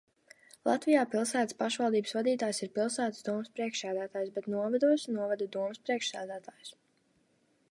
Latvijā 0.67 1.03
pilsētas 1.11 1.57
pašvaldības 1.59 2.15
vadītājs 2.19 2.63
ir 2.67 2.73
pilsētas 2.79 3.27
domes 3.29 3.53
priekšsēdētājs, 3.59 4.35
bet 4.39 4.51
novados– 4.57 5.09
novada 5.19 5.53
domes 5.59 5.85
priekšsēdētājs. 5.89 6.79